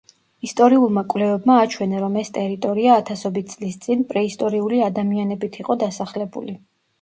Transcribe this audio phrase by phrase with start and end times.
[0.45, 6.57] ისტორიულმა კვლევებმა აჩვენა, რომ ეს ტერიტორია ათასობით წლის წინ, პრეისტორიული ადამიანებით იყო დასახლებული.